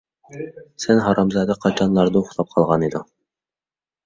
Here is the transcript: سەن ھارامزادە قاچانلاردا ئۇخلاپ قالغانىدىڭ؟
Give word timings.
سەن 0.85 1.01
ھارامزادە 1.07 1.57
قاچانلاردا 1.67 2.23
ئۇخلاپ 2.25 2.51
قالغانىدىڭ؟ 2.57 3.07